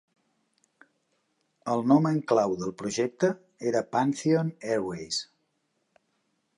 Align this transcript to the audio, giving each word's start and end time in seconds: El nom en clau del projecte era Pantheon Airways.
El 1.75 1.85
nom 1.91 2.09
en 2.13 2.17
clau 2.33 2.55
del 2.63 2.73
projecte 2.81 3.31
era 3.73 3.87
Pantheon 3.93 4.53
Airways. 4.73 5.23